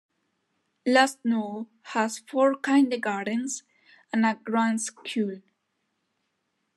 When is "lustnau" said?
0.87-1.67